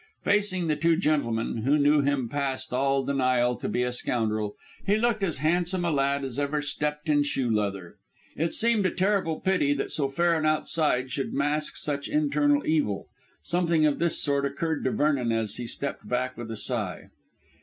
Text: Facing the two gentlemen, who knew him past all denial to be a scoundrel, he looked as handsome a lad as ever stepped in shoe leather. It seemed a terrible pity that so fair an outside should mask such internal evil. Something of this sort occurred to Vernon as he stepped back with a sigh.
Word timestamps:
Facing 0.23 0.65
the 0.65 0.75
two 0.75 0.97
gentlemen, 0.97 1.57
who 1.57 1.77
knew 1.77 2.01
him 2.01 2.27
past 2.27 2.73
all 2.73 3.05
denial 3.05 3.55
to 3.57 3.69
be 3.69 3.83
a 3.83 3.91
scoundrel, 3.93 4.55
he 4.83 4.97
looked 4.97 5.21
as 5.21 5.37
handsome 5.37 5.85
a 5.85 5.91
lad 5.91 6.23
as 6.25 6.39
ever 6.39 6.59
stepped 6.59 7.07
in 7.07 7.21
shoe 7.21 7.47
leather. 7.51 7.97
It 8.35 8.55
seemed 8.55 8.87
a 8.87 8.89
terrible 8.89 9.39
pity 9.41 9.73
that 9.75 9.91
so 9.91 10.09
fair 10.09 10.33
an 10.39 10.43
outside 10.47 11.11
should 11.11 11.35
mask 11.35 11.77
such 11.77 12.09
internal 12.09 12.65
evil. 12.65 13.09
Something 13.43 13.85
of 13.85 13.99
this 13.99 14.19
sort 14.19 14.43
occurred 14.43 14.83
to 14.85 14.91
Vernon 14.91 15.31
as 15.31 15.57
he 15.57 15.67
stepped 15.67 16.09
back 16.09 16.35
with 16.35 16.49
a 16.49 16.57
sigh. 16.57 17.09